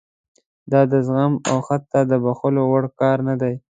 [0.71, 3.53] دا د زغم او حتی د بښلو وړ کار نه دی.